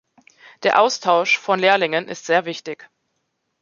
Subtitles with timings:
[0.63, 2.89] Der Austausch von Lehrlingen ist sehr wichtig.